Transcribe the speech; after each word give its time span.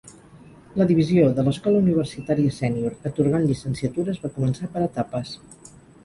La 0.81 0.85
divisió 0.91 1.25
de 1.39 1.43
l'Escola 1.47 1.81
Universitària 1.83 2.53
Sènior 2.55 2.95
atorgant 3.09 3.45
llicenciatures 3.51 4.17
va 4.23 4.31
començar 4.39 4.71
per 4.77 4.83
etapes. 4.87 5.35